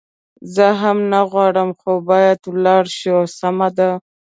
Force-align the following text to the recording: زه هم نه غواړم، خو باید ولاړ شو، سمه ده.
زه 0.53 0.67
هم 0.81 0.97
نه 1.11 1.21
غواړم، 1.31 1.69
خو 1.79 1.91
باید 2.09 2.39
ولاړ 2.53 2.83
شو، 2.99 3.17
سمه 3.39 3.69
ده. 3.77 3.89